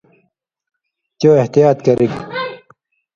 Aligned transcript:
چو 1.19 1.29
احتیاط 1.41 1.77
کرِگ 1.85 2.11